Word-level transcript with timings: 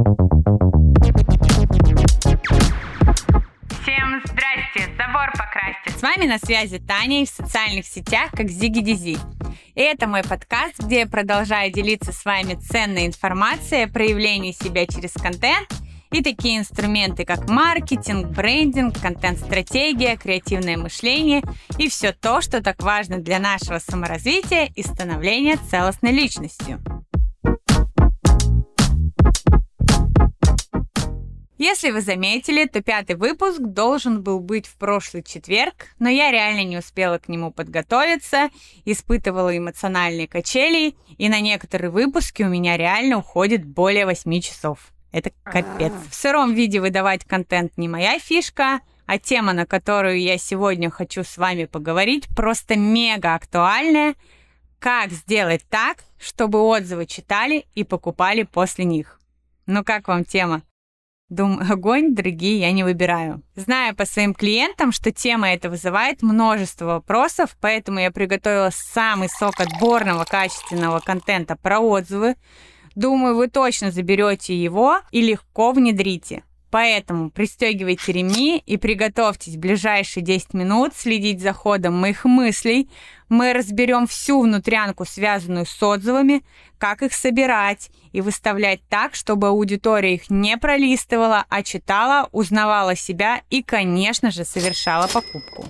Всем 0.00 0.16
здрасте, 4.24 4.88
забор 4.96 5.30
покрасьте. 5.32 5.90
С 5.90 6.00
вами 6.00 6.24
на 6.26 6.38
связи 6.38 6.78
Таня 6.78 7.22
и 7.22 7.26
в 7.26 7.28
социальных 7.28 7.84
сетях 7.84 8.30
как 8.32 8.48
Зиги 8.48 8.80
Дизи. 8.80 9.18
И 9.74 9.80
это 9.80 10.06
мой 10.06 10.22
подкаст, 10.22 10.78
где 10.78 11.00
я 11.00 11.06
продолжаю 11.06 11.70
делиться 11.70 12.12
с 12.12 12.24
вами 12.24 12.54
ценной 12.54 13.06
информацией 13.06 13.82
о 13.82 13.88
проявлении 13.88 14.52
себя 14.52 14.86
через 14.86 15.12
контент 15.12 15.68
и 16.10 16.22
такие 16.22 16.58
инструменты, 16.58 17.26
как 17.26 17.50
маркетинг, 17.50 18.28
брендинг, 18.28 18.98
контент-стратегия, 18.98 20.16
креативное 20.16 20.78
мышление 20.78 21.42
и 21.76 21.90
все 21.90 22.12
то, 22.12 22.40
что 22.40 22.62
так 22.62 22.82
важно 22.82 23.18
для 23.18 23.38
нашего 23.38 23.78
саморазвития 23.78 24.70
и 24.74 24.82
становления 24.82 25.58
целостной 25.70 26.12
личностью. 26.12 26.82
Если 31.60 31.90
вы 31.90 32.00
заметили, 32.00 32.64
то 32.64 32.82
пятый 32.82 33.16
выпуск 33.16 33.60
должен 33.60 34.22
был 34.22 34.40
быть 34.40 34.66
в 34.66 34.76
прошлый 34.76 35.22
четверг, 35.22 35.88
но 35.98 36.08
я 36.08 36.30
реально 36.30 36.64
не 36.64 36.78
успела 36.78 37.18
к 37.18 37.28
нему 37.28 37.50
подготовиться, 37.50 38.48
испытывала 38.86 39.54
эмоциональные 39.54 40.26
качели, 40.26 40.94
и 41.18 41.28
на 41.28 41.40
некоторые 41.40 41.90
выпуски 41.90 42.42
у 42.42 42.48
меня 42.48 42.78
реально 42.78 43.18
уходит 43.18 43.66
более 43.66 44.06
8 44.06 44.40
часов. 44.40 44.90
Это 45.12 45.32
капец. 45.42 45.92
В 46.08 46.14
сыром 46.14 46.54
виде 46.54 46.80
выдавать 46.80 47.26
контент 47.26 47.76
не 47.76 47.88
моя 47.88 48.18
фишка, 48.18 48.80
а 49.04 49.18
тема, 49.18 49.52
на 49.52 49.66
которую 49.66 50.18
я 50.18 50.38
сегодня 50.38 50.88
хочу 50.88 51.24
с 51.24 51.36
вами 51.36 51.66
поговорить, 51.66 52.26
просто 52.34 52.76
мега 52.76 53.34
актуальная. 53.34 54.14
Как 54.78 55.10
сделать 55.10 55.66
так, 55.68 55.98
чтобы 56.18 56.62
отзывы 56.62 57.04
читали 57.04 57.66
и 57.74 57.84
покупали 57.84 58.44
после 58.44 58.86
них? 58.86 59.20
Ну 59.66 59.84
как 59.84 60.08
вам 60.08 60.24
тема? 60.24 60.62
Думаю, 61.30 61.64
огонь, 61.72 62.14
другие 62.14 62.58
я 62.60 62.72
не 62.72 62.84
выбираю. 62.84 63.42
Знаю 63.54 63.96
по 63.96 64.04
своим 64.04 64.34
клиентам, 64.34 64.92
что 64.92 65.12
тема 65.12 65.50
эта 65.50 65.70
вызывает 65.70 66.22
множество 66.22 66.86
вопросов, 66.86 67.56
поэтому 67.60 68.00
я 68.00 68.10
приготовила 68.10 68.70
самый 68.72 69.28
сок 69.28 69.60
отборного 69.60 70.24
качественного 70.24 70.98
контента 70.98 71.56
про 71.56 71.78
отзывы. 71.78 72.34
Думаю, 72.96 73.36
вы 73.36 73.48
точно 73.48 73.92
заберете 73.92 74.54
его 74.54 74.98
и 75.12 75.22
легко 75.22 75.70
внедрите. 75.70 76.42
Поэтому 76.70 77.30
пристегивайте 77.30 78.12
ремни 78.12 78.62
и 78.64 78.76
приготовьтесь 78.76 79.56
в 79.56 79.58
ближайшие 79.58 80.22
10 80.22 80.54
минут 80.54 80.94
следить 80.94 81.40
за 81.40 81.52
ходом 81.52 81.94
моих 81.94 82.24
мыслей. 82.24 82.88
Мы 83.28 83.52
разберем 83.52 84.06
всю 84.06 84.40
внутрянку, 84.40 85.04
связанную 85.04 85.66
с 85.66 85.82
отзывами, 85.82 86.42
как 86.78 87.02
их 87.02 87.12
собирать 87.12 87.90
и 88.12 88.20
выставлять 88.20 88.80
так, 88.88 89.14
чтобы 89.14 89.48
аудитория 89.48 90.14
их 90.14 90.30
не 90.30 90.56
пролистывала, 90.56 91.44
а 91.48 91.62
читала, 91.62 92.28
узнавала 92.32 92.94
себя 92.94 93.42
и, 93.50 93.62
конечно 93.62 94.30
же, 94.30 94.44
совершала 94.44 95.08
покупку. 95.08 95.66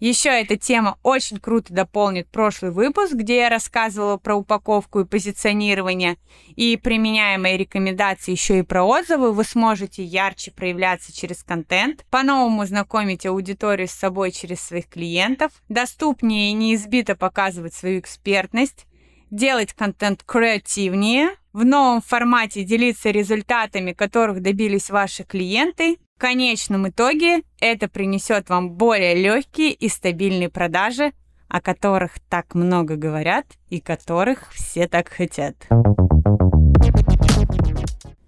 Еще 0.00 0.28
эта 0.28 0.56
тема 0.56 0.96
очень 1.02 1.38
круто 1.38 1.74
дополнит 1.74 2.28
прошлый 2.28 2.70
выпуск, 2.70 3.14
где 3.14 3.38
я 3.38 3.48
рассказывала 3.48 4.16
про 4.16 4.36
упаковку 4.36 5.00
и 5.00 5.04
позиционирование. 5.04 6.16
И 6.54 6.76
применяя 6.76 7.36
мои 7.36 7.56
рекомендации 7.56 8.30
еще 8.30 8.60
и 8.60 8.62
про 8.62 8.84
отзывы, 8.84 9.32
вы 9.32 9.42
сможете 9.42 10.04
ярче 10.04 10.52
проявляться 10.52 11.12
через 11.12 11.42
контент, 11.42 12.04
по-новому 12.10 12.64
знакомить 12.64 13.26
аудиторию 13.26 13.88
с 13.88 13.92
собой 13.92 14.30
через 14.30 14.60
своих 14.60 14.88
клиентов, 14.88 15.50
доступнее 15.68 16.50
и 16.50 16.54
неизбито 16.54 17.16
показывать 17.16 17.74
свою 17.74 17.98
экспертность, 17.98 18.86
делать 19.30 19.72
контент 19.72 20.22
креативнее, 20.22 21.30
в 21.52 21.64
новом 21.64 22.02
формате 22.02 22.62
делиться 22.62 23.10
результатами, 23.10 23.92
которых 23.92 24.42
добились 24.42 24.90
ваши 24.90 25.24
клиенты, 25.24 25.98
в 26.18 26.20
конечном 26.20 26.88
итоге 26.88 27.42
это 27.60 27.86
принесет 27.86 28.48
вам 28.48 28.70
более 28.70 29.14
легкие 29.14 29.70
и 29.70 29.88
стабильные 29.88 30.48
продажи, 30.48 31.12
о 31.46 31.60
которых 31.60 32.18
так 32.28 32.56
много 32.56 32.96
говорят 32.96 33.46
и 33.68 33.80
которых 33.80 34.50
все 34.52 34.88
так 34.88 35.10
хотят. 35.10 35.54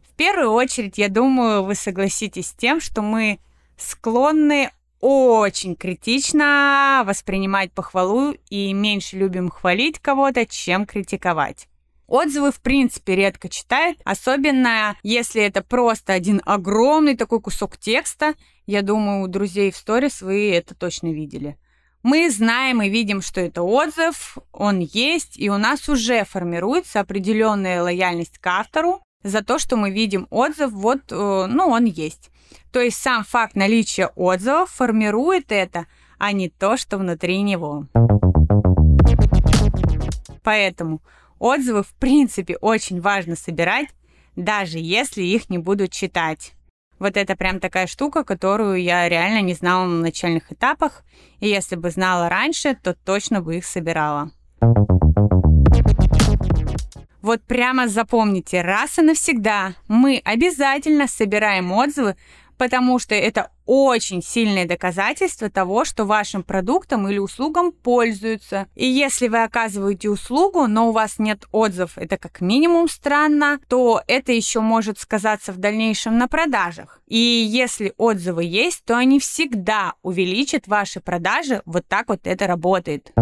В 0.07 0.15
первую 0.17 0.53
очередь, 0.53 0.99
я 0.99 1.09
думаю, 1.09 1.65
вы 1.65 1.75
согласитесь 1.75 2.51
с 2.51 2.53
тем, 2.53 2.81
что 2.81 3.03
мы 3.03 3.41
склонны 3.77 4.71
очень 5.01 5.75
критично 5.75 7.03
воспринимать 7.05 7.73
похвалу 7.73 8.37
и 8.51 8.73
меньше 8.73 9.17
любим 9.17 9.51
хвалить 9.51 9.99
кого-то, 9.99 10.47
чем 10.47 10.87
критиковать. 10.87 11.67
Отзывы, 12.11 12.51
в 12.51 12.61
принципе, 12.61 13.15
редко 13.15 13.49
читают, 13.49 13.99
особенно 14.05 14.97
если 15.05 15.43
это 15.43 15.63
просто 15.63 16.13
один 16.13 16.43
огромный 16.45 17.17
такой 17.17 17.41
кусок 17.41 17.79
текста. 17.79 18.35
Я 18.67 18.83
думаю, 18.83 19.23
у 19.23 19.29
друзей 19.29 19.71
в 19.71 19.77
сторис 19.77 20.21
вы 20.21 20.51
это 20.51 20.75
точно 20.75 21.13
видели. 21.13 21.57
Мы 22.03 22.29
знаем 22.29 22.83
и 22.83 22.89
видим, 22.89 23.23
что 23.23 23.41
это 23.41 23.63
отзыв, 23.63 24.39
он 24.51 24.81
есть, 24.81 25.39
и 25.39 25.51
у 25.51 25.57
нас 25.57 25.89
уже 25.89 26.25
формируется 26.25 26.99
определенная 26.99 27.81
лояльность 27.81 28.39
к 28.39 28.47
автору 28.49 29.03
за 29.23 29.45
то, 29.45 29.61
что 29.61 29.77
мы 29.77 29.93
видим 29.93 30.27
отзыв, 30.31 30.73
вот, 30.73 31.13
э, 31.13 31.47
ну, 31.49 31.69
он 31.69 31.85
есть. 31.85 32.31
То 32.73 32.81
есть 32.81 32.97
сам 32.97 33.23
факт 33.23 33.55
наличия 33.55 34.09
отзывов 34.17 34.71
формирует 34.71 35.53
это, 35.53 35.87
а 36.19 36.33
не 36.33 36.49
то, 36.49 36.77
что 36.77 36.99
внутри 36.99 37.41
него. 37.43 37.87
Поэтому 40.43 41.03
Отзывы, 41.41 41.83
в 41.83 41.95
принципе, 41.95 42.57
очень 42.59 43.01
важно 43.01 43.35
собирать, 43.35 43.89
даже 44.37 44.79
если 44.79 45.23
их 45.23 45.49
не 45.49 45.57
будут 45.57 45.91
читать. 45.91 46.53
Вот 46.99 47.17
это 47.17 47.35
прям 47.35 47.61
такая 47.61 47.87
штука, 47.87 48.25
которую 48.25 48.83
я 48.83 49.09
реально 49.09 49.41
не 49.41 49.55
знала 49.55 49.87
на 49.87 50.03
начальных 50.03 50.53
этапах, 50.53 51.03
и 51.39 51.49
если 51.49 51.77
бы 51.77 51.91
знала 51.91 52.29
раньше, 52.29 52.75
то 52.75 52.95
точно 52.95 53.41
бы 53.41 53.57
их 53.57 53.65
собирала. 53.65 54.31
Вот 57.23 57.43
прямо 57.43 57.89
запомните, 57.89 58.61
раз 58.61 58.99
и 58.99 59.03
навсегда 59.03 59.75
мы 59.89 60.21
обязательно 60.23 61.07
собираем 61.07 61.73
отзывы 61.73 62.17
потому 62.61 62.99
что 62.99 63.15
это 63.15 63.51
очень 63.71 64.21
сильное 64.21 64.67
доказательство 64.67 65.49
того, 65.49 65.85
что 65.85 66.05
вашим 66.05 66.43
продуктом 66.43 67.09
или 67.09 67.19
услугам 67.19 67.71
пользуются. 67.71 68.67
И 68.75 68.85
если 68.85 69.29
вы 69.29 69.45
оказываете 69.45 70.11
услугу, 70.11 70.67
но 70.67 70.89
у 70.89 70.93
вас 70.93 71.21
нет 71.21 71.45
отзывов, 71.53 71.93
это 71.95 72.19
как 72.19 72.41
минимум 72.41 72.89
странно, 72.89 73.61
то 73.69 74.03
это 74.09 74.33
еще 74.33 74.59
может 74.59 74.99
сказаться 74.99 75.53
в 75.53 75.59
дальнейшем 75.59 76.19
на 76.19 76.27
продажах. 76.27 77.01
И 77.07 77.17
если 77.17 77.95
отзывы 77.97 78.43
есть, 78.43 78.85
то 78.85 78.97
они 78.97 79.21
всегда 79.21 79.95
увеличат 80.03 80.67
ваши 80.67 80.99
продажи. 80.99 81.63
Вот 81.65 81.87
так 81.87 82.09
вот 82.09 82.23
это 82.25 82.49
работает. 82.49 83.13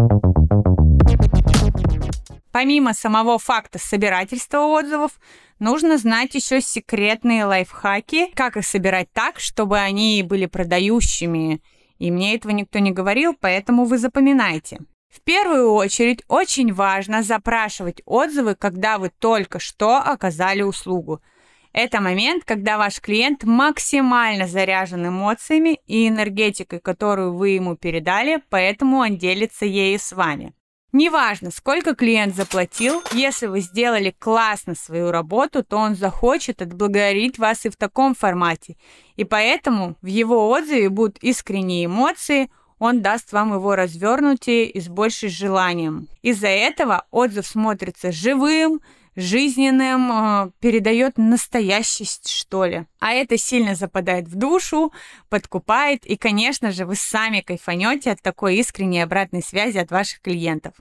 Помимо 2.51 2.93
самого 2.93 3.37
факта 3.37 3.77
собирательства 3.77 4.59
отзывов, 4.59 5.19
нужно 5.59 5.97
знать 5.97 6.33
еще 6.33 6.61
секретные 6.61 7.45
лайфхаки, 7.45 8.31
как 8.33 8.57
их 8.57 8.65
собирать 8.65 9.11
так, 9.13 9.39
чтобы 9.39 9.77
они 9.77 10.23
были 10.23 10.47
продающими. 10.47 11.61
И 11.99 12.11
мне 12.11 12.35
этого 12.35 12.51
никто 12.51 12.79
не 12.79 12.91
говорил, 12.91 13.35
поэтому 13.39 13.85
вы 13.85 13.97
запоминайте. 13.97 14.79
В 15.09 15.21
первую 15.21 15.73
очередь 15.73 16.23
очень 16.27 16.73
важно 16.73 17.23
запрашивать 17.23 18.01
отзывы, 18.05 18.55
когда 18.55 18.97
вы 18.97 19.09
только 19.09 19.59
что 19.59 19.97
оказали 19.97 20.61
услугу. 20.61 21.21
Это 21.71 22.01
момент, 22.01 22.45
когда 22.45 22.77
ваш 22.77 22.99
клиент 22.99 23.43
максимально 23.43 24.47
заряжен 24.47 25.07
эмоциями 25.07 25.79
и 25.85 26.07
энергетикой, 26.07 26.79
которую 26.79 27.35
вы 27.35 27.49
ему 27.49 27.75
передали, 27.75 28.41
поэтому 28.49 28.97
он 28.97 29.17
делится 29.17 29.65
ею 29.65 29.99
с 29.99 30.11
вами. 30.11 30.53
Неважно, 30.91 31.51
сколько 31.51 31.93
клиент 31.93 32.35
заплатил, 32.35 33.03
если 33.13 33.45
вы 33.45 33.59
сделали 33.59 34.15
классно 34.17 34.73
свою 34.73 35.11
работу, 35.11 35.63
то 35.63 35.77
он 35.77 35.95
захочет 35.95 36.63
отблагодарить 36.63 37.37
вас 37.37 37.65
и 37.65 37.69
в 37.69 37.75
таком 37.75 38.15
формате. 38.15 38.75
И 39.15 39.23
поэтому 39.23 39.95
в 40.01 40.07
его 40.07 40.49
отзыве 40.49 40.89
будут 40.89 41.19
искренние 41.19 41.85
эмоции, 41.85 42.49
он 42.79 43.01
даст 43.01 43.33
вам 43.33 43.53
его 43.53 43.75
развернутее 43.75 44.65
и 44.65 44.79
с 44.79 44.87
большим 44.87 45.29
желанием. 45.29 46.07
Из-за 46.23 46.47
этого 46.47 47.05
отзыв 47.11 47.45
смотрится 47.45 48.11
живым, 48.11 48.81
жизненным, 49.15 50.11
э, 50.11 50.51
передает 50.59 51.17
настоящесть, 51.17 52.29
что 52.29 52.65
ли. 52.65 52.85
А 52.99 53.13
это 53.13 53.37
сильно 53.37 53.75
западает 53.75 54.27
в 54.27 54.35
душу, 54.35 54.93
подкупает, 55.29 56.05
и, 56.05 56.17
конечно 56.17 56.71
же, 56.71 56.85
вы 56.85 56.95
сами 56.95 57.41
кайфанете 57.41 58.11
от 58.11 58.21
такой 58.21 58.57
искренней 58.57 59.01
обратной 59.01 59.41
связи 59.41 59.77
от 59.77 59.91
ваших 59.91 60.21
клиентов. 60.21 60.73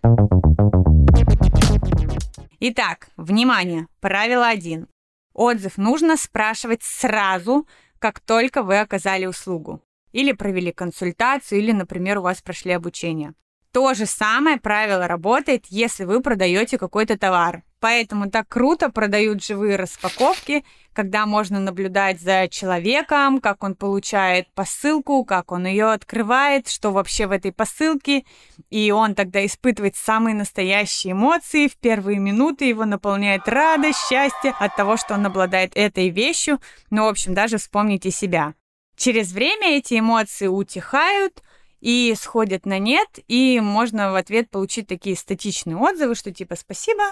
Итак, 2.61 3.09
внимание, 3.17 3.87
правило 4.01 4.49
1. 4.49 4.89
Отзыв 5.33 5.79
нужно 5.79 6.17
спрашивать 6.17 6.83
сразу, 6.83 7.69
как 8.01 8.19
только 8.19 8.63
вы 8.63 8.81
оказали 8.81 9.27
услугу. 9.27 9.81
Или 10.11 10.33
провели 10.33 10.73
консультацию, 10.73 11.61
или, 11.61 11.73
например, 11.73 12.19
у 12.19 12.23
вас 12.23 12.43
прошли 12.43 12.73
обучение. 12.73 13.35
То 13.79 13.95
же 13.95 14.07
самое 14.07 14.57
правило 14.57 15.07
работает, 15.07 15.67
если 15.69 16.03
вы 16.03 16.21
продаете 16.21 16.79
какой-то 16.79 17.17
товар. 17.17 17.63
Поэтому 17.79 18.29
так 18.29 18.49
круто 18.49 18.91
продают 18.91 19.41
живые 19.45 19.77
распаковки, 19.77 20.65
когда 20.93 21.27
можно 21.27 21.61
наблюдать 21.61 22.21
за 22.21 22.49
человеком, 22.49 23.41
как 23.41 23.63
он 23.63 23.77
получает 23.77 24.53
посылку, 24.53 25.25
как 25.25 25.53
он 25.53 25.67
ее 25.67 25.93
открывает, 25.93 26.67
что 26.67 26.91
вообще 26.91 27.29
в 27.29 27.31
этой 27.31 27.53
посылке. 27.53 28.25
И 28.69 28.91
он 28.91 29.15
тогда 29.15 29.47
испытывает 29.47 29.95
самые 29.95 30.35
настоящие 30.35 31.13
эмоции. 31.13 31.69
В 31.69 31.77
первые 31.77 32.19
минуты 32.19 32.65
его 32.65 32.85
наполняет 32.85 33.47
радость, 33.47 34.09
счастье 34.09 34.55
от 34.59 34.75
того, 34.75 34.97
что 34.97 35.15
он 35.15 35.25
обладает 35.25 35.71
этой 35.77 36.09
вещью. 36.09 36.59
Ну, 36.91 37.05
в 37.05 37.09
общем, 37.11 37.33
даже 37.33 37.59
вспомните 37.59 38.11
себя. 38.11 38.55
Через 38.97 39.31
время 39.31 39.79
эти 39.79 40.01
эмоции 40.01 40.49
утихают, 40.49 41.45
и 41.81 42.15
сходят 42.19 42.67
на 42.67 42.79
нет, 42.79 43.09
и 43.29 43.61
можно 43.61 44.13
в 44.13 44.15
ответ 44.15 44.51
получить 44.51 44.87
такие 44.87 45.17
статичные 45.17 45.77
отзывы, 45.77 46.15
что 46.15 46.33
типа 46.33 46.57
спасибо, 46.57 47.03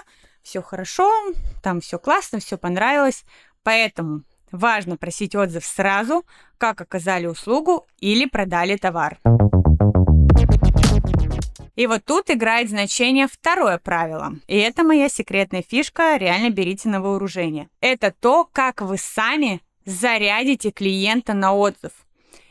все 0.41 0.61
хорошо, 0.61 1.11
там 1.63 1.81
все 1.81 1.99
классно, 1.99 2.39
все 2.39 2.57
понравилось. 2.57 3.23
Поэтому 3.63 4.23
важно 4.51 4.97
просить 4.97 5.35
отзыв 5.35 5.65
сразу, 5.65 6.25
как 6.57 6.81
оказали 6.81 7.27
услугу 7.27 7.85
или 7.99 8.25
продали 8.25 8.77
товар. 8.77 9.19
И 11.75 11.85
вот 11.85 12.05
тут 12.05 12.31
играет 12.31 12.69
значение 12.69 13.27
второе 13.27 13.77
правило. 13.77 14.33
И 14.47 14.57
это 14.57 14.83
моя 14.83 15.09
секретная 15.09 15.61
фишка, 15.61 16.17
реально 16.17 16.49
берите 16.49 16.89
на 16.89 17.01
вооружение. 17.01 17.69
Это 17.81 18.11
то, 18.11 18.49
как 18.51 18.81
вы 18.81 18.97
сами 18.97 19.61
зарядите 19.85 20.71
клиента 20.71 21.33
на 21.33 21.53
отзыв. 21.53 21.91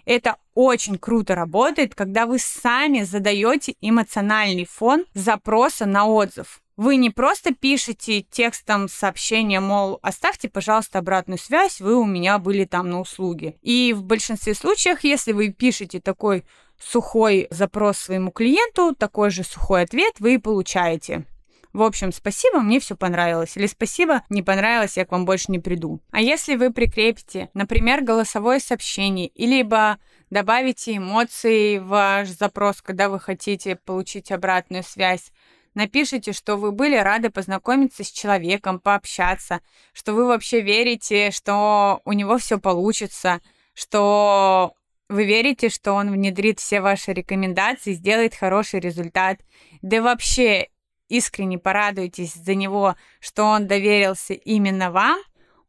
Это 0.06 0.37
очень 0.55 0.99
круто 0.99 1.35
работает, 1.35 1.94
когда 1.94 2.26
вы 2.26 2.38
сами 2.38 3.03
задаете 3.03 3.75
эмоциональный 3.81 4.64
фон 4.64 5.05
запроса 5.14 5.85
на 5.85 6.06
отзыв. 6.06 6.62
Вы 6.76 6.97
не 6.97 7.11
просто 7.11 7.55
пишете 7.55 8.20
текстом 8.20 8.88
сообщение, 8.88 9.61
мол, 9.61 9.99
оставьте, 10.03 10.49
пожалуйста, 10.49 10.99
обратную 10.99 11.38
связь, 11.38 11.81
вы 11.81 11.97
у 11.97 12.05
меня 12.05 12.38
были 12.38 12.67
там 12.67 12.91
на 12.91 13.00
услуге. 13.00 13.56
И 13.62 13.94
в 13.94 14.05
большинстве 14.05 14.55
случаев, 14.55 15.03
если 15.03 15.32
вы 15.32 15.49
пишете 15.49 16.00
такой 16.00 16.44
сухой 16.79 17.49
запрос 17.50 17.97
своему 17.97 18.31
клиенту, 18.31 18.94
такой 18.94 19.31
же 19.31 19.43
сухой 19.43 19.82
ответ 19.82 20.14
вы 20.20 20.38
получаете. 20.38 21.25
В 21.76 21.82
общем, 21.82 22.11
спасибо, 22.11 22.61
мне 22.61 22.81
все 22.81 22.96
понравилось. 22.96 23.55
Или 23.58 23.67
спасибо, 23.67 24.23
не 24.31 24.43
понравилось, 24.43 24.96
я 24.96 25.05
к 25.05 25.12
вам 25.12 25.26
больше 25.26 25.52
не 25.52 25.58
приду. 25.58 26.00
А 26.11 26.23
если 26.23 26.56
вы 26.56 26.73
прикрепите, 26.73 27.50
например, 27.52 28.02
голосовое 28.02 28.61
сообщение, 28.61 29.31
либо 29.34 29.99
добавите 30.31 30.96
эмоции 30.96 31.76
в 31.76 31.88
ваш 31.88 32.28
запрос, 32.28 32.81
когда 32.81 33.11
вы 33.11 33.20
хотите 33.20 33.76
получить 33.76 34.32
обратную 34.32 34.82
связь, 34.82 35.31
Напишите, 35.75 36.32
что 36.32 36.56
вы 36.56 36.73
были 36.73 36.96
рады 36.96 37.28
познакомиться 37.28 38.02
с 38.02 38.11
человеком, 38.11 38.81
пообщаться, 38.81 39.61
что 39.93 40.14
вы 40.14 40.25
вообще 40.26 40.62
верите, 40.62 41.31
что 41.31 42.00
у 42.06 42.12
него 42.12 42.38
все 42.38 42.58
получится, 42.58 43.43
что 43.75 44.73
вы 45.11 45.26
верите, 45.26 45.69
что 45.69 45.93
он 45.93 46.11
внедрит 46.11 46.61
все 46.61 46.81
ваши 46.81 47.12
рекомендации, 47.12 47.93
сделает 47.93 48.34
хороший 48.34 48.81
результат. 48.81 49.40
Да 49.82 50.00
вообще 50.00 50.69
искренне 51.08 51.58
порадуйтесь 51.58 52.35
за 52.35 52.55
него, 52.55 52.97
что 53.20 53.44
он 53.44 53.67
доверился 53.67 54.35
именно 54.35 54.91
вам. 54.91 55.19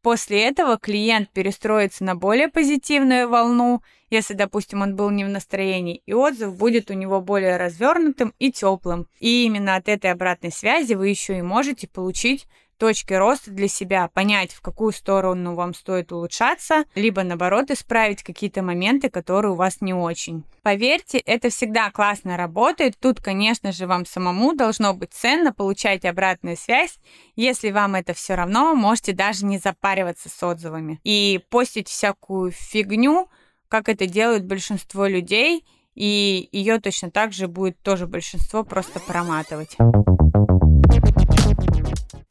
После 0.01 0.43
этого 0.43 0.77
клиент 0.77 1.31
перестроится 1.31 2.03
на 2.03 2.15
более 2.15 2.47
позитивную 2.47 3.27
волну 3.27 3.81
если, 4.09 4.33
допустим, 4.33 4.81
он 4.81 4.95
был 4.95 5.09
не 5.09 5.25
в 5.25 5.29
настроении, 5.29 6.01
и 6.05 6.13
отзыв 6.13 6.55
будет 6.55 6.89
у 6.89 6.93
него 6.93 7.21
более 7.21 7.57
развернутым 7.57 8.33
и 8.39 8.51
теплым. 8.51 9.07
И 9.19 9.45
именно 9.45 9.75
от 9.75 9.89
этой 9.89 10.11
обратной 10.11 10.51
связи 10.51 10.93
вы 10.93 11.09
еще 11.09 11.37
и 11.37 11.41
можете 11.41 11.87
получить 11.87 12.47
точки 12.77 13.13
роста 13.13 13.51
для 13.51 13.67
себя, 13.67 14.09
понять, 14.13 14.51
в 14.51 14.61
какую 14.61 14.91
сторону 14.93 15.55
вам 15.55 15.73
стоит 15.73 16.11
улучшаться, 16.11 16.85
либо 16.95 17.23
наоборот 17.23 17.71
исправить 17.71 18.23
какие-то 18.23 18.61
моменты, 18.61 19.09
которые 19.09 19.53
у 19.53 19.55
вас 19.55 19.81
не 19.81 19.93
очень. 19.93 20.43
Поверьте, 20.61 21.17
это 21.17 21.49
всегда 21.49 21.91
классно 21.91 22.37
работает. 22.37 22.97
Тут, 22.99 23.21
конечно 23.21 23.71
же, 23.71 23.87
вам 23.87 24.05
самому 24.05 24.53
должно 24.53 24.93
быть 24.93 25.13
ценно 25.13 25.53
получать 25.53 26.05
обратную 26.05 26.57
связь. 26.57 26.99
Если 27.35 27.71
вам 27.71 27.95
это 27.95 28.13
все 28.13 28.35
равно, 28.35 28.75
можете 28.75 29.13
даже 29.13 29.45
не 29.45 29.57
запариваться 29.57 30.29
с 30.29 30.43
отзывами 30.43 30.99
и 31.03 31.39
постить 31.49 31.87
всякую 31.87 32.51
фигню, 32.51 33.29
как 33.69 33.89
это 33.89 34.05
делают 34.07 34.45
большинство 34.45 35.07
людей, 35.07 35.65
и 35.95 36.47
ее 36.51 36.79
точно 36.79 37.09
так 37.11 37.33
же 37.33 37.47
будет 37.47 37.81
тоже 37.81 38.05
большинство 38.07 38.63
просто 38.63 38.99
проматывать. 38.99 39.77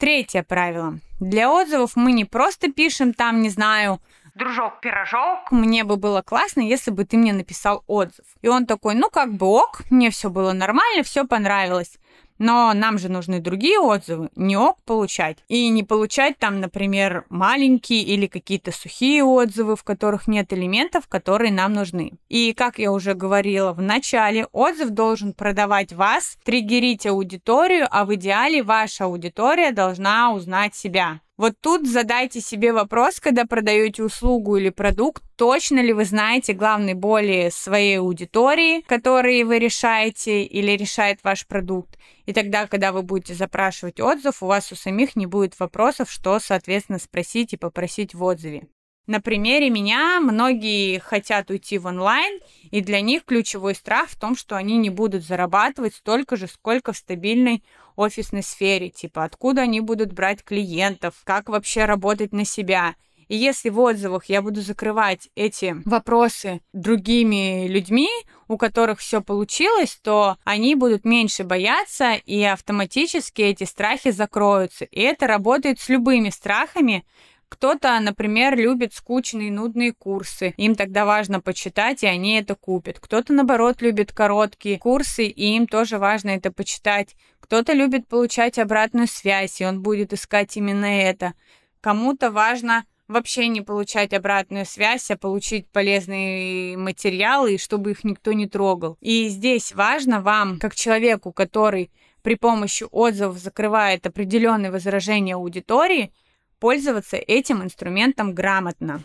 Третье 0.06 0.44
правило. 0.44 1.00
Для 1.18 1.50
отзывов 1.50 1.96
мы 1.96 2.12
не 2.12 2.24
просто 2.24 2.70
пишем 2.70 3.12
там, 3.12 3.42
не 3.42 3.48
знаю, 3.48 4.00
дружок-пирожок, 4.36 5.50
мне 5.50 5.82
бы 5.82 5.96
было 5.96 6.22
классно, 6.22 6.60
если 6.60 6.92
бы 6.92 7.04
ты 7.04 7.16
мне 7.16 7.32
написал 7.32 7.82
отзыв. 7.88 8.24
И 8.40 8.46
он 8.46 8.66
такой, 8.66 8.94
ну 8.94 9.10
как 9.10 9.32
бы 9.32 9.48
ок, 9.48 9.80
мне 9.90 10.10
все 10.10 10.30
было 10.30 10.52
нормально, 10.52 11.02
все 11.02 11.26
понравилось. 11.26 11.98
Но 12.38 12.72
нам 12.74 12.98
же 12.98 13.08
нужны 13.08 13.40
другие 13.40 13.78
отзывы, 13.78 14.30
не 14.36 14.56
ок 14.56 14.78
получать. 14.84 15.38
И 15.48 15.68
не 15.68 15.82
получать 15.82 16.38
там, 16.38 16.60
например, 16.60 17.24
маленькие 17.28 18.02
или 18.02 18.26
какие-то 18.26 18.72
сухие 18.72 19.24
отзывы, 19.24 19.76
в 19.76 19.84
которых 19.84 20.28
нет 20.28 20.52
элементов, 20.52 21.08
которые 21.08 21.52
нам 21.52 21.72
нужны. 21.72 22.12
И, 22.28 22.52
как 22.52 22.78
я 22.78 22.92
уже 22.92 23.14
говорила 23.14 23.72
в 23.72 23.80
начале, 23.80 24.46
отзыв 24.52 24.90
должен 24.90 25.32
продавать 25.32 25.92
вас, 25.92 26.38
триггерить 26.44 27.06
аудиторию, 27.06 27.86
а 27.90 28.04
в 28.04 28.14
идеале 28.14 28.62
ваша 28.62 29.04
аудитория 29.04 29.72
должна 29.72 30.32
узнать 30.32 30.74
себя. 30.74 31.20
Вот 31.36 31.54
тут 31.60 31.86
задайте 31.86 32.40
себе 32.40 32.72
вопрос, 32.72 33.20
когда 33.20 33.44
продаете 33.44 34.02
услугу 34.02 34.56
или 34.56 34.70
продукт, 34.70 35.22
точно 35.36 35.80
ли 35.80 35.92
вы 35.92 36.06
знаете 36.06 36.54
главные 36.54 36.94
боли 36.94 37.50
своей 37.52 37.98
аудитории, 37.98 38.80
которые 38.82 39.44
вы 39.44 39.58
решаете 39.58 40.44
или 40.44 40.70
решает 40.72 41.20
ваш 41.22 41.46
продукт. 41.46 41.98
И 42.24 42.32
тогда, 42.32 42.66
когда 42.66 42.90
вы 42.90 43.02
будете 43.02 43.34
запрашивать 43.34 44.00
отзыв, 44.00 44.42
у 44.42 44.46
вас 44.46 44.72
у 44.72 44.76
самих 44.76 45.14
не 45.14 45.26
будет 45.26 45.60
вопросов, 45.60 46.10
что, 46.10 46.38
соответственно, 46.40 46.98
спросить 46.98 47.52
и 47.52 47.58
попросить 47.58 48.14
в 48.14 48.22
отзыве. 48.22 48.68
На 49.06 49.20
примере 49.20 49.70
меня 49.70 50.18
многие 50.20 50.98
хотят 50.98 51.50
уйти 51.50 51.78
в 51.78 51.86
онлайн, 51.86 52.40
и 52.72 52.80
для 52.80 53.00
них 53.00 53.24
ключевой 53.24 53.76
страх 53.76 54.08
в 54.08 54.18
том, 54.18 54.36
что 54.36 54.56
они 54.56 54.76
не 54.78 54.90
будут 54.90 55.24
зарабатывать 55.24 55.94
столько 55.94 56.36
же, 56.36 56.48
сколько 56.48 56.92
в 56.92 56.96
стабильной 56.96 57.62
офисной 57.94 58.42
сфере. 58.42 58.90
Типа, 58.90 59.22
откуда 59.22 59.62
они 59.62 59.80
будут 59.80 60.12
брать 60.12 60.42
клиентов, 60.42 61.14
как 61.22 61.48
вообще 61.48 61.84
работать 61.84 62.32
на 62.32 62.44
себя. 62.44 62.96
И 63.28 63.36
если 63.36 63.70
в 63.70 63.80
отзывах 63.80 64.26
я 64.26 64.42
буду 64.42 64.60
закрывать 64.60 65.28
эти 65.34 65.76
вопросы 65.84 66.60
другими 66.72 67.66
людьми, 67.66 68.08
у 68.48 68.56
которых 68.56 69.00
все 69.00 69.20
получилось, 69.20 69.98
то 70.02 70.36
они 70.44 70.74
будут 70.74 71.04
меньше 71.04 71.42
бояться, 71.42 72.14
и 72.14 72.42
автоматически 72.42 73.42
эти 73.42 73.64
страхи 73.64 74.10
закроются. 74.10 74.84
И 74.84 75.00
это 75.00 75.26
работает 75.26 75.80
с 75.80 75.88
любыми 75.88 76.30
страхами, 76.30 77.04
кто-то, 77.48 77.98
например, 78.00 78.56
любит 78.56 78.92
скучные, 78.92 79.52
нудные 79.52 79.92
курсы. 79.92 80.54
Им 80.56 80.74
тогда 80.74 81.04
важно 81.04 81.40
почитать, 81.40 82.02
и 82.02 82.06
они 82.06 82.34
это 82.38 82.54
купят. 82.54 82.98
Кто-то, 82.98 83.32
наоборот, 83.32 83.82
любит 83.82 84.12
короткие 84.12 84.78
курсы, 84.78 85.26
и 85.26 85.56
им 85.56 85.66
тоже 85.66 85.98
важно 85.98 86.30
это 86.30 86.50
почитать. 86.52 87.14
Кто-то 87.40 87.72
любит 87.72 88.08
получать 88.08 88.58
обратную 88.58 89.06
связь, 89.06 89.60
и 89.60 89.66
он 89.66 89.82
будет 89.82 90.12
искать 90.12 90.56
именно 90.56 90.86
это. 90.86 91.34
Кому-то 91.80 92.30
важно 92.30 92.84
вообще 93.08 93.48
не 93.48 93.60
получать 93.60 94.12
обратную 94.12 94.66
связь, 94.66 95.10
а 95.10 95.16
получить 95.16 95.68
полезные 95.70 96.76
материалы, 96.76 97.54
и 97.54 97.58
чтобы 97.58 97.92
их 97.92 98.02
никто 98.02 98.32
не 98.32 98.48
трогал. 98.48 98.96
И 99.00 99.28
здесь 99.28 99.72
важно 99.72 100.20
вам, 100.20 100.58
как 100.58 100.74
человеку, 100.74 101.32
который 101.32 101.90
при 102.22 102.34
помощи 102.34 102.84
отзывов 102.90 103.38
закрывает 103.38 104.04
определенные 104.06 104.72
возражения 104.72 105.34
аудитории, 105.34 106.12
пользоваться 106.58 107.16
этим 107.16 107.62
инструментом 107.62 108.34
грамотно. 108.34 109.02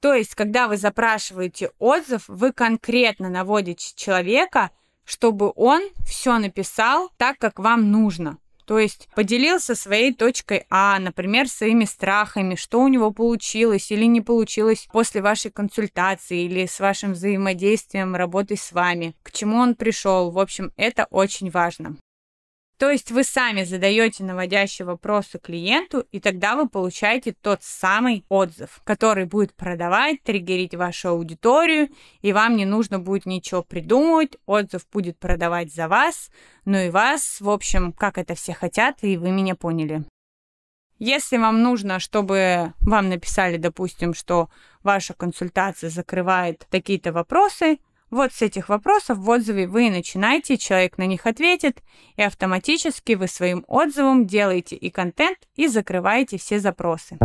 То 0.00 0.14
есть, 0.14 0.34
когда 0.34 0.68
вы 0.68 0.76
запрашиваете 0.76 1.70
отзыв, 1.78 2.24
вы 2.28 2.52
конкретно 2.52 3.28
наводите 3.28 3.92
человека, 3.96 4.70
чтобы 5.04 5.52
он 5.56 5.82
все 6.06 6.38
написал 6.38 7.10
так, 7.16 7.38
как 7.38 7.58
вам 7.58 7.90
нужно. 7.90 8.38
То 8.68 8.78
есть 8.78 9.08
поделился 9.14 9.74
своей 9.74 10.12
точкой 10.12 10.66
А, 10.68 10.98
например, 10.98 11.48
своими 11.48 11.86
страхами, 11.86 12.54
что 12.54 12.82
у 12.82 12.88
него 12.88 13.10
получилось 13.10 13.90
или 13.90 14.04
не 14.04 14.20
получилось 14.20 14.86
после 14.92 15.22
вашей 15.22 15.50
консультации 15.50 16.44
или 16.44 16.66
с 16.66 16.78
вашим 16.78 17.14
взаимодействием, 17.14 18.14
работой 18.14 18.58
с 18.58 18.70
вами, 18.72 19.16
к 19.22 19.32
чему 19.32 19.56
он 19.56 19.74
пришел. 19.74 20.30
В 20.30 20.38
общем, 20.38 20.70
это 20.76 21.06
очень 21.10 21.50
важно. 21.50 21.96
То 22.78 22.92
есть 22.92 23.10
вы 23.10 23.24
сами 23.24 23.64
задаете 23.64 24.22
наводящие 24.22 24.86
вопросы 24.86 25.40
клиенту, 25.40 26.06
и 26.12 26.20
тогда 26.20 26.54
вы 26.54 26.68
получаете 26.68 27.32
тот 27.32 27.64
самый 27.64 28.24
отзыв, 28.28 28.80
который 28.84 29.24
будет 29.24 29.52
продавать, 29.52 30.22
триггерить 30.22 30.76
вашу 30.76 31.08
аудиторию, 31.08 31.88
и 32.22 32.32
вам 32.32 32.56
не 32.56 32.64
нужно 32.64 33.00
будет 33.00 33.26
ничего 33.26 33.64
придумывать, 33.64 34.36
отзыв 34.46 34.86
будет 34.92 35.18
продавать 35.18 35.74
за 35.74 35.88
вас, 35.88 36.30
ну 36.64 36.78
и 36.78 36.90
вас, 36.90 37.40
в 37.40 37.50
общем, 37.50 37.92
как 37.92 38.16
это 38.16 38.36
все 38.36 38.54
хотят, 38.54 39.02
и 39.02 39.16
вы 39.16 39.32
меня 39.32 39.56
поняли. 39.56 40.04
Если 41.00 41.36
вам 41.36 41.62
нужно, 41.62 41.98
чтобы 41.98 42.74
вам 42.80 43.08
написали, 43.08 43.56
допустим, 43.56 44.14
что 44.14 44.50
ваша 44.84 45.14
консультация 45.14 45.90
закрывает 45.90 46.66
такие-то 46.70 47.12
вопросы, 47.12 47.78
вот 48.10 48.32
с 48.32 48.42
этих 48.42 48.68
вопросов 48.68 49.18
в 49.18 49.28
отзыве 49.28 49.66
вы 49.66 49.90
начинаете, 49.90 50.56
человек 50.56 50.98
на 50.98 51.06
них 51.06 51.26
ответит, 51.26 51.82
и 52.16 52.22
автоматически 52.22 53.12
вы 53.12 53.28
своим 53.28 53.64
отзывом 53.68 54.26
делаете 54.26 54.76
и 54.76 54.90
контент, 54.90 55.38
и 55.56 55.68
закрываете 55.68 56.38
все 56.38 56.58
запросы. 56.58 57.18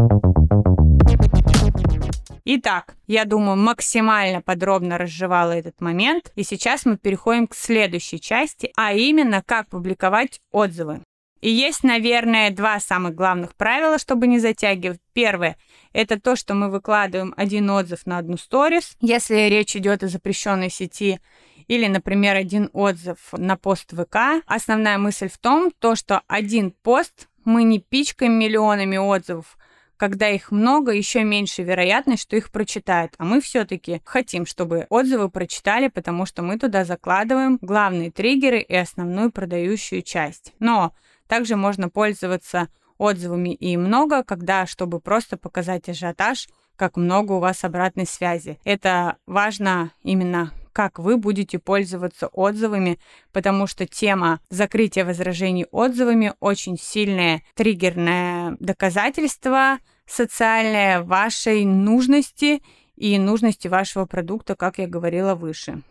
Итак, 2.45 2.97
я 3.07 3.23
думаю, 3.23 3.55
максимально 3.55 4.41
подробно 4.41 4.97
разжевала 4.97 5.53
этот 5.53 5.79
момент, 5.79 6.31
и 6.35 6.43
сейчас 6.43 6.85
мы 6.85 6.97
переходим 6.97 7.47
к 7.47 7.55
следующей 7.55 8.19
части, 8.19 8.71
а 8.75 8.93
именно, 8.93 9.41
как 9.41 9.69
публиковать 9.69 10.41
отзывы. 10.51 10.99
И 11.43 11.49
есть, 11.49 11.83
наверное, 11.83 12.51
два 12.51 12.79
самых 12.79 13.15
главных 13.15 13.53
правила, 13.55 13.97
чтобы 13.97 14.27
не 14.27 14.39
затягивать. 14.39 15.01
Первое– 15.11 15.57
это 15.91 16.17
то, 16.17 16.37
что 16.37 16.53
мы 16.53 16.71
выкладываем 16.71 17.33
один 17.35 17.69
отзыв 17.69 18.05
на 18.05 18.19
одну 18.19 18.37
сторис. 18.37 18.95
Если 19.01 19.49
речь 19.49 19.75
идет 19.75 20.03
о 20.03 20.07
запрещенной 20.07 20.69
сети, 20.69 21.19
или, 21.67 21.87
например, 21.87 22.37
один 22.37 22.69
отзыв 22.71 23.17
на 23.33 23.57
пост 23.57 23.91
ВК. 23.91 24.41
Основная 24.45 24.97
мысль 24.97 25.27
в 25.27 25.37
том, 25.37 25.71
то, 25.79 25.95
что 25.95 26.21
один 26.27 26.71
пост 26.71 27.27
мы 27.43 27.63
не 27.63 27.79
пичкаем 27.79 28.39
миллионами 28.39 28.95
отзывов, 28.95 29.57
когда 29.97 30.29
их 30.29 30.49
много, 30.49 30.93
еще 30.93 31.25
меньше 31.25 31.63
вероятность, 31.63 32.23
что 32.23 32.37
их 32.37 32.51
прочитают. 32.51 33.15
А 33.17 33.25
мы 33.25 33.41
все-таки 33.41 34.01
хотим, 34.05 34.45
чтобы 34.45 34.87
отзывы 34.89 35.27
прочитали, 35.27 35.89
потому 35.89 36.25
что 36.25 36.41
мы 36.41 36.57
туда 36.57 36.85
закладываем 36.85 37.59
главные 37.61 38.11
триггеры 38.11 38.61
и 38.61 38.75
основную 38.75 39.29
продающую 39.29 40.03
часть. 40.03 40.53
Но 40.59 40.93
также 41.33 41.55
можно 41.55 41.89
пользоваться 41.89 42.69
отзывами 42.99 43.55
и 43.55 43.75
много, 43.75 44.21
когда, 44.23 44.67
чтобы 44.67 44.99
просто 44.99 45.35
показать 45.35 45.89
ажиотаж, 45.89 46.47
как 46.75 46.95
много 46.95 47.31
у 47.31 47.39
вас 47.39 47.63
обратной 47.63 48.05
связи. 48.05 48.59
Это 48.65 49.17
важно 49.25 49.89
именно 50.03 50.51
как 50.73 50.99
вы 50.99 51.17
будете 51.17 51.57
пользоваться 51.57 52.27
отзывами, 52.27 52.99
потому 53.31 53.65
что 53.65 53.87
тема 53.87 54.41
закрытия 54.51 55.05
возражений 55.05 55.65
отзывами 55.71 56.33
очень 56.39 56.77
сильное 56.77 57.41
триггерное 57.55 58.55
доказательство 58.59 59.79
социальное 60.05 61.01
вашей 61.01 61.65
нужности 61.65 62.61
и 62.95 63.17
нужности 63.17 63.67
вашего 63.67 64.05
продукта, 64.05 64.55
как 64.55 64.77
я 64.77 64.87
говорила 64.87 65.33
выше 65.33 65.81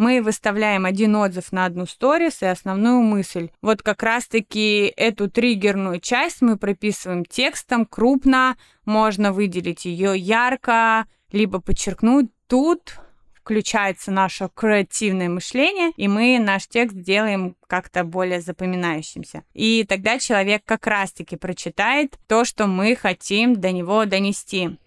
мы 0.00 0.22
выставляем 0.22 0.86
один 0.86 1.14
отзыв 1.14 1.52
на 1.52 1.66
одну 1.66 1.84
сторис 1.84 2.40
и 2.40 2.46
основную 2.46 3.02
мысль. 3.02 3.50
Вот 3.60 3.82
как 3.82 4.02
раз-таки 4.02 4.92
эту 4.96 5.30
триггерную 5.30 6.00
часть 6.00 6.40
мы 6.40 6.56
прописываем 6.56 7.26
текстом 7.26 7.84
крупно, 7.84 8.56
можно 8.86 9.30
выделить 9.30 9.84
ее 9.84 10.18
ярко, 10.18 11.04
либо 11.32 11.60
подчеркнуть 11.60 12.30
тут, 12.46 12.98
включается 13.34 14.10
наше 14.10 14.48
креативное 14.54 15.28
мышление, 15.28 15.92
и 15.96 16.08
мы 16.08 16.38
наш 16.38 16.66
текст 16.66 16.96
делаем 16.96 17.54
как-то 17.66 18.02
более 18.02 18.40
запоминающимся. 18.40 19.44
И 19.52 19.84
тогда 19.84 20.18
человек 20.18 20.62
как 20.64 20.86
раз-таки 20.86 21.36
прочитает 21.36 22.18
то, 22.26 22.46
что 22.46 22.66
мы 22.66 22.96
хотим 22.96 23.54
до 23.54 23.70
него 23.70 24.06
донести. 24.06 24.78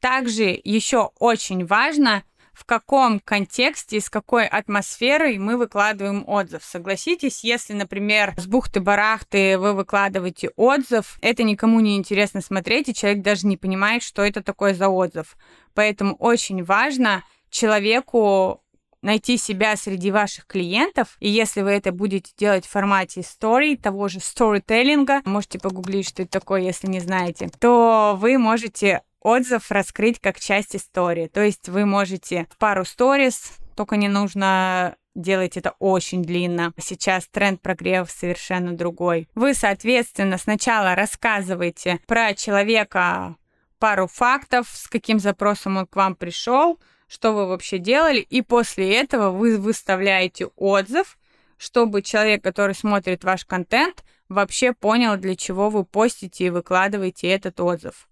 Также 0.00 0.58
еще 0.64 1.10
очень 1.18 1.64
важно 1.64 2.22
в 2.60 2.66
каком 2.66 3.20
контексте 3.20 3.96
и 3.96 4.00
с 4.00 4.10
какой 4.10 4.46
атмосферой 4.46 5.38
мы 5.38 5.56
выкладываем 5.56 6.24
отзыв. 6.28 6.62
Согласитесь, 6.62 7.42
если, 7.42 7.72
например, 7.72 8.34
с 8.36 8.46
бухты-барахты 8.46 9.56
вы 9.56 9.72
выкладываете 9.72 10.50
отзыв, 10.56 11.16
это 11.22 11.42
никому 11.42 11.80
не 11.80 11.96
интересно 11.96 12.42
смотреть, 12.42 12.90
и 12.90 12.94
человек 12.94 13.22
даже 13.22 13.46
не 13.46 13.56
понимает, 13.56 14.02
что 14.02 14.22
это 14.22 14.42
такое 14.42 14.74
за 14.74 14.90
отзыв. 14.90 15.38
Поэтому 15.72 16.16
очень 16.16 16.62
важно 16.62 17.24
человеку 17.48 18.62
найти 19.00 19.38
себя 19.38 19.74
среди 19.76 20.10
ваших 20.10 20.46
клиентов, 20.46 21.16
и 21.18 21.30
если 21.30 21.62
вы 21.62 21.70
это 21.70 21.92
будете 21.92 22.32
делать 22.36 22.66
в 22.66 22.70
формате 22.70 23.22
story, 23.22 23.80
того 23.80 24.08
же 24.08 24.20
сторителлинга, 24.20 25.22
можете 25.24 25.58
погуглить, 25.58 26.06
что 26.06 26.24
это 26.24 26.32
такое, 26.32 26.60
если 26.60 26.88
не 26.88 27.00
знаете, 27.00 27.48
то 27.58 28.18
вы 28.20 28.36
можете 28.36 29.00
отзыв 29.20 29.70
раскрыть 29.70 30.20
как 30.20 30.40
часть 30.40 30.76
истории. 30.76 31.28
То 31.28 31.42
есть 31.42 31.68
вы 31.68 31.86
можете 31.86 32.46
в 32.50 32.58
пару 32.58 32.84
сторис, 32.84 33.58
только 33.76 33.96
не 33.96 34.08
нужно 34.08 34.96
делать 35.14 35.56
это 35.56 35.74
очень 35.78 36.22
длинно. 36.22 36.72
Сейчас 36.78 37.26
тренд 37.28 37.60
прогрев 37.60 38.10
совершенно 38.10 38.76
другой. 38.76 39.28
Вы, 39.34 39.54
соответственно, 39.54 40.38
сначала 40.38 40.94
рассказываете 40.94 41.98
про 42.06 42.34
человека 42.34 43.36
пару 43.78 44.06
фактов, 44.06 44.68
с 44.72 44.88
каким 44.88 45.18
запросом 45.18 45.78
он 45.78 45.86
к 45.86 45.96
вам 45.96 46.14
пришел, 46.14 46.78
что 47.08 47.32
вы 47.32 47.46
вообще 47.46 47.78
делали, 47.78 48.20
и 48.20 48.42
после 48.42 48.94
этого 48.94 49.30
вы 49.30 49.58
выставляете 49.58 50.46
отзыв, 50.56 51.18
чтобы 51.56 52.02
человек, 52.02 52.44
который 52.44 52.74
смотрит 52.74 53.24
ваш 53.24 53.44
контент, 53.44 54.04
вообще 54.28 54.72
понял, 54.72 55.16
для 55.16 55.34
чего 55.34 55.70
вы 55.70 55.84
постите 55.84 56.46
и 56.46 56.50
выкладываете 56.50 57.28
этот 57.28 57.58
отзыв. 57.60 58.08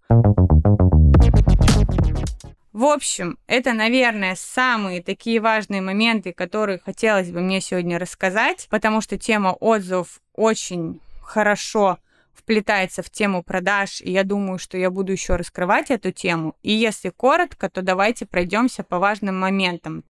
В 2.79 2.85
общем, 2.85 3.37
это, 3.45 3.73
наверное, 3.73 4.37
самые 4.37 5.03
такие 5.03 5.41
важные 5.41 5.81
моменты, 5.81 6.31
которые 6.31 6.79
хотелось 6.79 7.29
бы 7.29 7.41
мне 7.41 7.59
сегодня 7.59 7.99
рассказать, 7.99 8.67
потому 8.69 9.01
что 9.01 9.17
тема 9.17 9.49
отзывов 9.49 10.21
очень 10.33 11.01
хорошо 11.21 11.97
вплетается 12.33 13.03
в 13.03 13.09
тему 13.09 13.43
продаж, 13.43 13.99
и 13.99 14.13
я 14.13 14.23
думаю, 14.23 14.59
что 14.59 14.77
я 14.77 14.91
буду 14.91 15.11
еще 15.11 15.35
раскрывать 15.35 15.91
эту 15.91 16.13
тему. 16.13 16.55
И 16.61 16.71
если 16.71 17.09
коротко, 17.09 17.69
то 17.69 17.81
давайте 17.81 18.25
пройдемся 18.25 18.83
по 18.83 18.97
важным 18.97 19.37
моментам. 19.37 20.05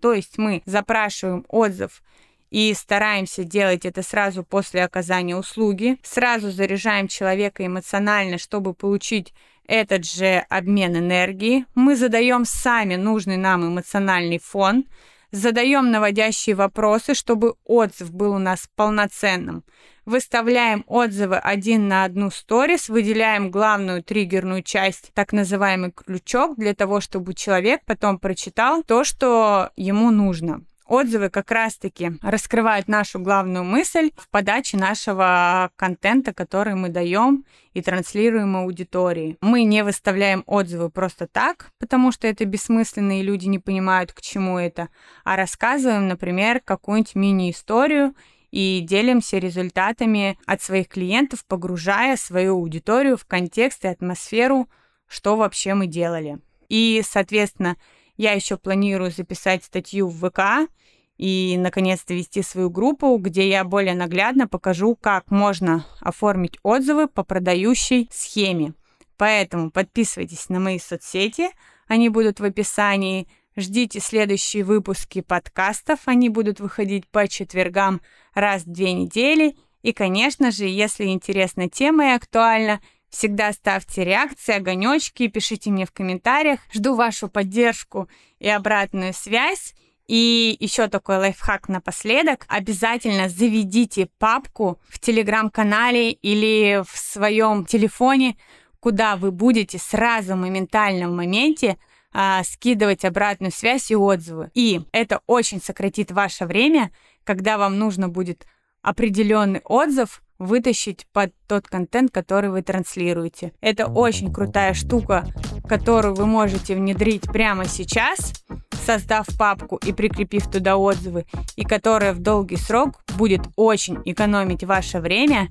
То 0.00 0.14
есть 0.14 0.38
мы 0.38 0.62
запрашиваем 0.64 1.44
отзыв 1.48 2.02
и 2.48 2.72
стараемся 2.72 3.44
делать 3.44 3.84
это 3.84 4.02
сразу 4.02 4.44
после 4.44 4.82
оказания 4.82 5.36
услуги, 5.36 5.98
сразу 6.02 6.50
заряжаем 6.50 7.06
человека 7.06 7.66
эмоционально, 7.66 8.38
чтобы 8.38 8.72
получить 8.72 9.34
этот 9.66 10.04
же 10.04 10.44
обмен 10.48 10.96
энергии, 10.96 11.66
мы 11.74 11.96
задаем 11.96 12.44
сами 12.44 12.96
нужный 12.96 13.36
нам 13.36 13.66
эмоциональный 13.66 14.38
фон, 14.38 14.84
задаем 15.30 15.90
наводящие 15.90 16.54
вопросы, 16.54 17.14
чтобы 17.14 17.54
отзыв 17.64 18.12
был 18.12 18.34
у 18.34 18.38
нас 18.38 18.68
полноценным, 18.76 19.64
выставляем 20.04 20.84
отзывы 20.86 21.36
один 21.36 21.88
на 21.88 22.04
одну 22.04 22.30
сторис, 22.30 22.88
выделяем 22.88 23.50
главную 23.50 24.02
триггерную 24.02 24.62
часть, 24.62 25.12
так 25.14 25.32
называемый 25.32 25.92
крючок, 25.92 26.56
для 26.56 26.74
того, 26.74 27.00
чтобы 27.00 27.34
человек 27.34 27.80
потом 27.84 28.18
прочитал 28.18 28.82
то, 28.82 29.04
что 29.04 29.70
ему 29.76 30.10
нужно. 30.10 30.62
Отзывы 30.86 31.30
как 31.30 31.50
раз-таки 31.50 32.12
раскрывают 32.20 32.88
нашу 32.88 33.18
главную 33.18 33.64
мысль 33.64 34.10
в 34.16 34.28
подаче 34.28 34.76
нашего 34.76 35.70
контента, 35.76 36.34
который 36.34 36.74
мы 36.74 36.90
даем 36.90 37.44
и 37.72 37.80
транслируем 37.80 38.54
аудитории. 38.54 39.38
Мы 39.40 39.64
не 39.64 39.82
выставляем 39.82 40.44
отзывы 40.46 40.90
просто 40.90 41.26
так, 41.26 41.70
потому 41.78 42.12
что 42.12 42.28
это 42.28 42.44
бессмысленно, 42.44 43.18
и 43.18 43.22
люди 43.22 43.46
не 43.46 43.58
понимают, 43.58 44.12
к 44.12 44.20
чему 44.20 44.58
это, 44.58 44.90
а 45.24 45.36
рассказываем, 45.36 46.06
например, 46.06 46.60
какую-нибудь 46.60 47.14
мини-историю 47.14 48.14
и 48.50 48.80
делимся 48.80 49.38
результатами 49.38 50.38
от 50.44 50.60
своих 50.60 50.88
клиентов, 50.88 51.46
погружая 51.46 52.16
свою 52.16 52.56
аудиторию 52.56 53.16
в 53.16 53.24
контекст 53.24 53.84
и 53.84 53.88
атмосферу, 53.88 54.68
что 55.08 55.36
вообще 55.36 55.72
мы 55.72 55.86
делали. 55.86 56.38
И, 56.68 57.02
соответственно, 57.04 57.76
я 58.16 58.32
еще 58.32 58.56
планирую 58.56 59.10
записать 59.10 59.64
статью 59.64 60.08
в 60.08 60.28
ВК 60.28 60.70
и, 61.16 61.56
наконец-то, 61.58 62.14
вести 62.14 62.42
свою 62.42 62.70
группу, 62.70 63.16
где 63.16 63.48
я 63.48 63.64
более 63.64 63.94
наглядно 63.94 64.48
покажу, 64.48 64.96
как 64.96 65.30
можно 65.30 65.86
оформить 66.00 66.58
отзывы 66.62 67.06
по 67.08 67.22
продающей 67.24 68.08
схеме. 68.12 68.74
Поэтому 69.16 69.70
подписывайтесь 69.70 70.48
на 70.48 70.58
мои 70.58 70.78
соцсети, 70.78 71.50
они 71.86 72.08
будут 72.08 72.40
в 72.40 72.44
описании. 72.44 73.28
Ждите 73.56 74.00
следующие 74.00 74.64
выпуски 74.64 75.20
подкастов, 75.20 76.00
они 76.06 76.28
будут 76.28 76.58
выходить 76.58 77.06
по 77.06 77.28
четвергам 77.28 78.00
раз 78.34 78.62
в 78.62 78.72
две 78.72 78.92
недели. 78.92 79.56
И, 79.82 79.92
конечно 79.92 80.50
же, 80.50 80.64
если 80.64 81.04
интересна 81.04 81.68
тема 81.68 82.06
и 82.06 82.14
актуальна, 82.16 82.80
Всегда 83.14 83.52
ставьте 83.52 84.02
реакции, 84.02 84.56
огонечки, 84.56 85.28
пишите 85.28 85.70
мне 85.70 85.86
в 85.86 85.92
комментариях. 85.92 86.58
Жду 86.72 86.96
вашу 86.96 87.28
поддержку 87.28 88.08
и 88.40 88.48
обратную 88.48 89.14
связь. 89.14 89.72
И 90.08 90.56
еще 90.58 90.88
такой 90.88 91.18
лайфхак 91.18 91.68
напоследок. 91.68 92.44
Обязательно 92.48 93.28
заведите 93.28 94.08
папку 94.18 94.80
в 94.88 94.98
телеграм-канале 94.98 96.10
или 96.10 96.82
в 96.84 96.98
своем 96.98 97.64
телефоне, 97.64 98.36
куда 98.80 99.14
вы 99.14 99.30
будете 99.30 99.78
сразу 99.78 100.34
моментально 100.34 101.08
в 101.08 101.12
моменте 101.12 101.78
а, 102.12 102.42
скидывать 102.42 103.04
обратную 103.04 103.52
связь 103.52 103.92
и 103.92 103.96
отзывы. 103.96 104.50
И 104.54 104.80
это 104.90 105.20
очень 105.28 105.62
сократит 105.62 106.10
ваше 106.10 106.46
время, 106.46 106.90
когда 107.22 107.58
вам 107.58 107.78
нужно 107.78 108.08
будет 108.08 108.44
определенный 108.82 109.60
отзыв 109.64 110.20
вытащить 110.44 111.06
под 111.12 111.32
тот 111.48 111.68
контент, 111.68 112.10
который 112.10 112.50
вы 112.50 112.62
транслируете. 112.62 113.52
Это 113.60 113.86
очень 113.86 114.32
крутая 114.32 114.74
штука, 114.74 115.24
которую 115.68 116.14
вы 116.14 116.26
можете 116.26 116.74
внедрить 116.74 117.22
прямо 117.22 117.66
сейчас, 117.66 118.44
создав 118.84 119.26
папку 119.38 119.76
и 119.76 119.92
прикрепив 119.92 120.50
туда 120.50 120.76
отзывы, 120.76 121.26
и 121.56 121.64
которая 121.64 122.12
в 122.12 122.20
долгий 122.20 122.56
срок 122.56 123.02
будет 123.16 123.42
очень 123.56 123.98
экономить 124.04 124.64
ваше 124.64 125.00
время 125.00 125.48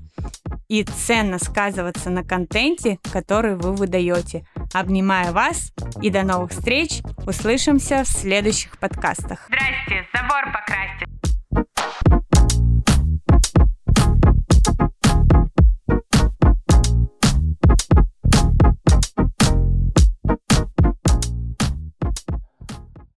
и 0.68 0.84
ценно 0.84 1.38
сказываться 1.38 2.10
на 2.10 2.24
контенте, 2.24 2.98
который 3.12 3.56
вы 3.56 3.72
выдаете. 3.72 4.46
Обнимаю 4.72 5.32
вас 5.32 5.72
и 6.00 6.10
до 6.10 6.22
новых 6.22 6.52
встреч. 6.52 7.02
Услышимся 7.26 8.04
в 8.04 8.08
следующих 8.08 8.78
подкастах. 8.78 9.46
Здрасте, 9.48 10.06
забор 10.12 10.44
покрасьте. 10.52 11.13